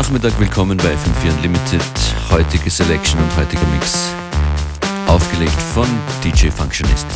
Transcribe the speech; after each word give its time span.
Nachmittag, 0.00 0.40
willkommen 0.40 0.78
bei 0.78 0.96
54 0.96 1.30
Unlimited. 1.30 1.82
Heutige 2.30 2.70
Selection 2.70 3.20
und 3.20 3.36
heutiger 3.36 3.66
Mix. 3.66 4.08
Aufgelegt 5.06 5.60
von 5.74 5.86
DJ 6.24 6.48
Functionist. 6.48 7.06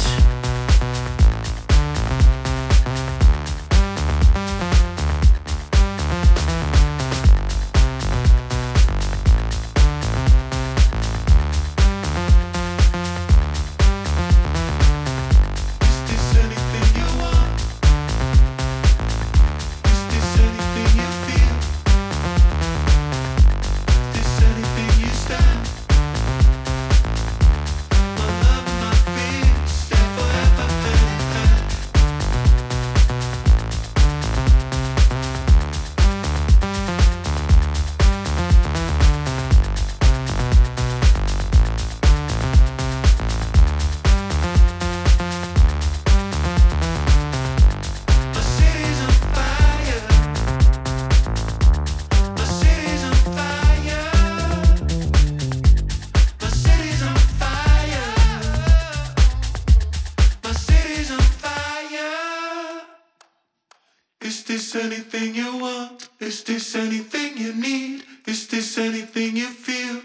this 66.65 66.77
anything 66.77 67.37
you 67.37 67.53
need? 67.55 68.05
Is 68.27 68.47
this 68.49 68.79
anything 68.79 69.37
you 69.37 69.49
feel? 69.49 70.01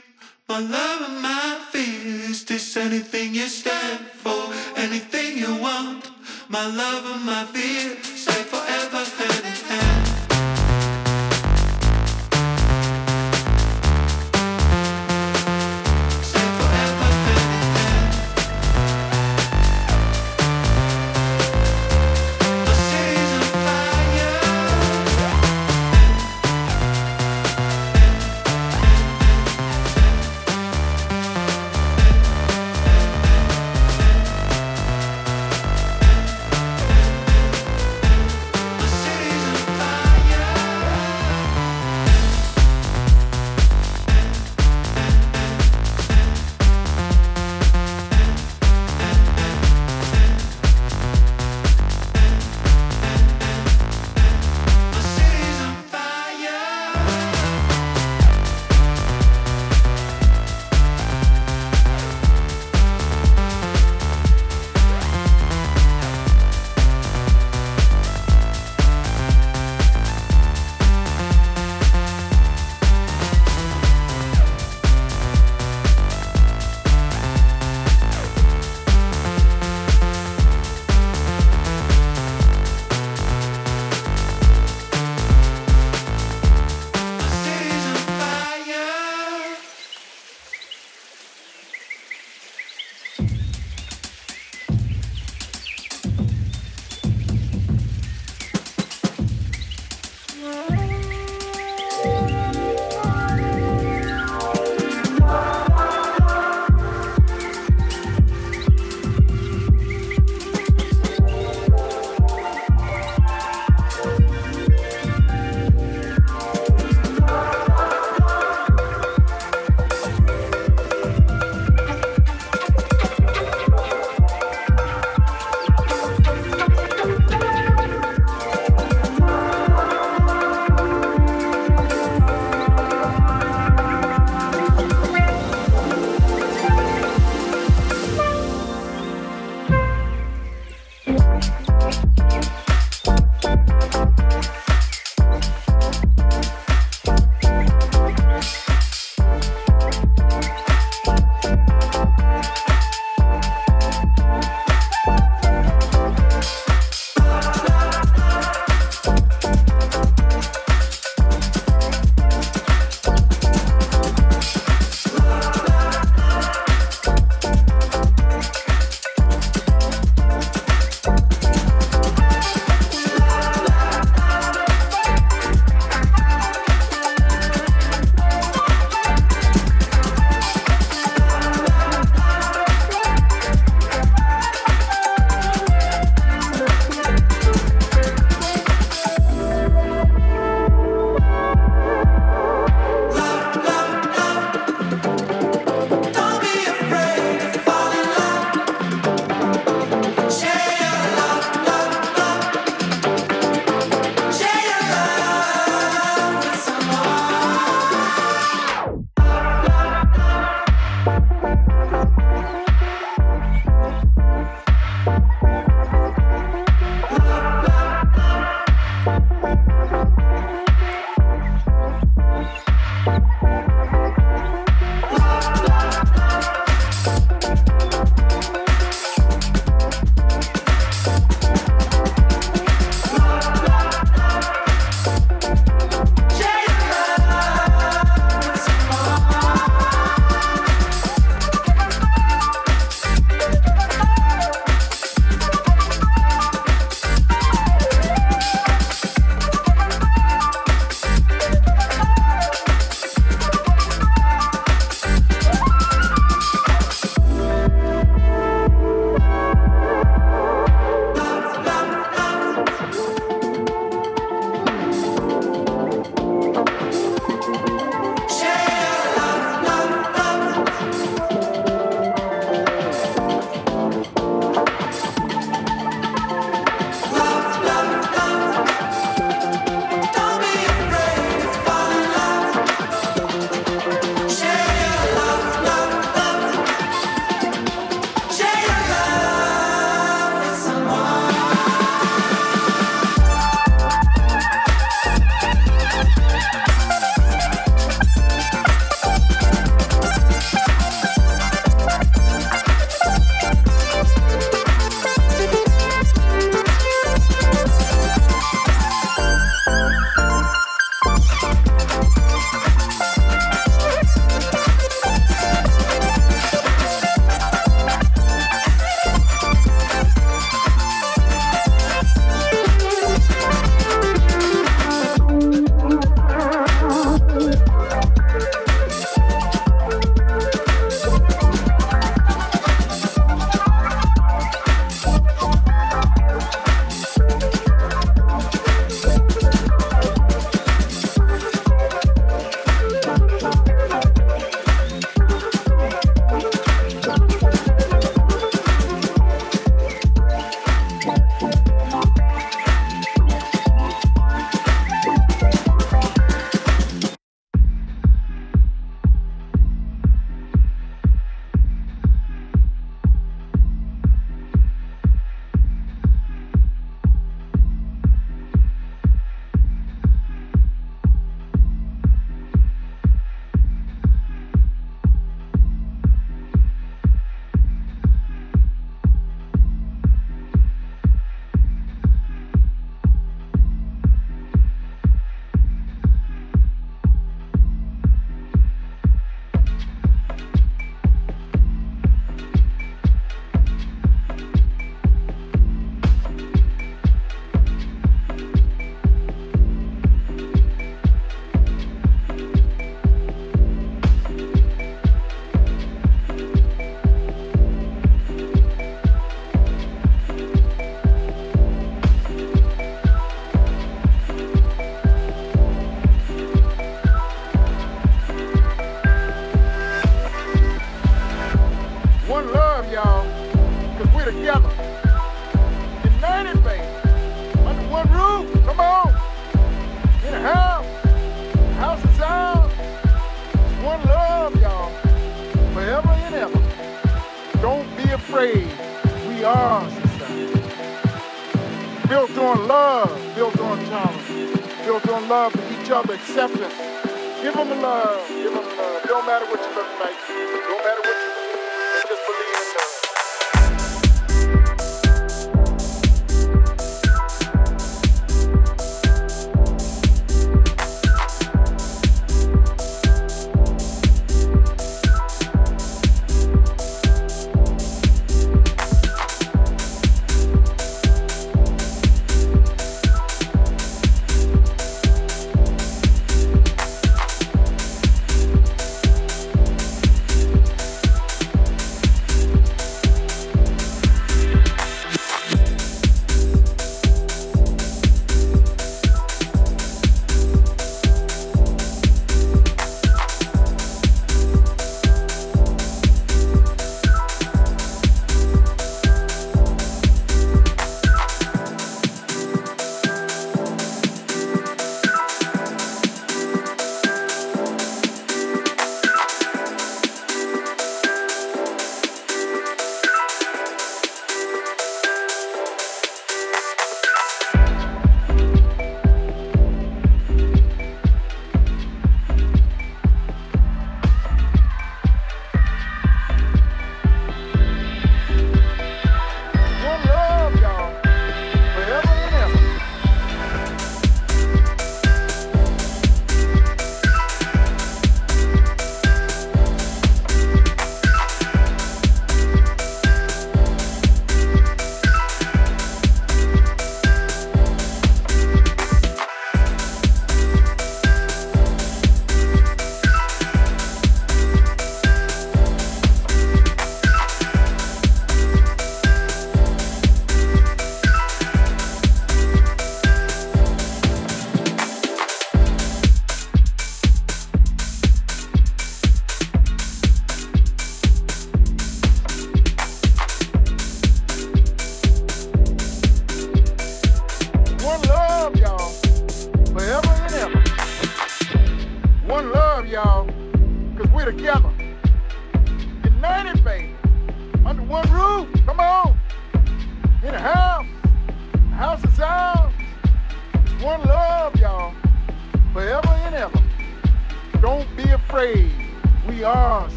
My 0.50 0.60
love 0.60 1.10
and 1.10 1.22
my 1.22 1.58
fear. 1.72 2.30
Is 2.30 2.44
this 2.44 2.76
anything 2.76 3.34
you 3.34 3.48
stand 3.48 4.00
for? 4.24 4.52
Anything 4.76 5.38
you 5.38 5.56
want? 5.56 6.12
My 6.50 6.66
love 6.68 7.06
and 7.16 7.24
my 7.24 7.46
fear. 7.46 7.96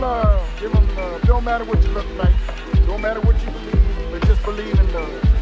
love. 0.00 0.60
Give 0.60 0.72
them 0.72 0.96
love. 0.96 1.22
Don't 1.22 1.44
matter 1.44 1.64
what 1.64 1.82
you 1.82 1.90
look 1.90 2.06
like. 2.16 2.34
Don't 2.86 3.00
matter 3.00 3.20
what 3.20 3.40
you 3.44 3.50
believe, 3.50 4.10
but 4.12 4.22
just 4.26 4.42
believe 4.44 4.78
in 4.78 4.92
love. 4.92 5.37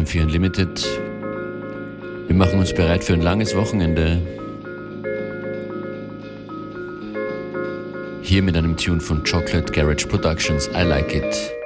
FM4 0.00 0.22
Unlimited. 0.22 0.86
Wir 2.26 2.34
machen 2.34 2.58
uns 2.58 2.72
bereit 2.72 3.04
für 3.04 3.12
ein 3.12 3.20
langes 3.20 3.54
Wochenende. 3.54 4.18
Hier 8.22 8.42
mit 8.42 8.56
einem 8.56 8.78
Tune 8.78 9.00
von 9.00 9.22
Chocolate 9.24 9.70
Garage 9.72 10.06
Productions, 10.06 10.68
I 10.68 10.84
Like 10.84 11.14
It. 11.14 11.59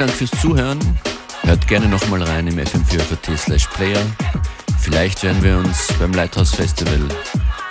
Dank 0.00 0.12
fürs 0.12 0.30
Zuhören. 0.40 0.78
Hört 1.42 1.68
gerne 1.68 1.86
nochmal 1.86 2.22
rein 2.22 2.46
im 2.46 2.56
fm4.at 2.58 3.38
slash 3.38 3.66
player. 3.66 4.00
Vielleicht 4.80 5.22
werden 5.22 5.42
wir 5.42 5.58
uns 5.58 5.88
beim 5.98 6.14
Lighthouse 6.14 6.54
Festival 6.54 7.00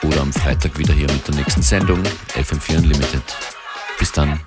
oder 0.03 0.21
am 0.21 0.31
Freitag 0.31 0.77
wieder 0.77 0.93
hier 0.93 1.07
mit 1.11 1.27
der 1.27 1.33
nächsten 1.33 1.63
Sendung 1.63 2.03
FM4 2.35 2.77
Unlimited. 2.77 3.23
Bis 3.97 4.11
dann. 4.11 4.39